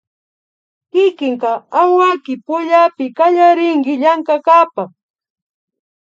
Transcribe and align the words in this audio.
kikinka 0.91 1.51
awaki 1.81 2.33
pullapi 2.45 3.05
kallarinki 3.17 3.93
llankakapak 4.01 4.91